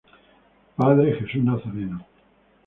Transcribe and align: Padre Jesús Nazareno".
Padre 0.77 1.13
Jesús 1.13 1.43
Nazareno". 1.43 2.03